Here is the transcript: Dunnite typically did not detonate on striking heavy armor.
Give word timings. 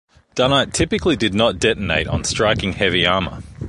Dunnite 0.35 0.73
typically 0.73 1.15
did 1.15 1.35
not 1.35 1.59
detonate 1.59 2.07
on 2.07 2.23
striking 2.23 2.73
heavy 2.73 3.05
armor. 3.05 3.43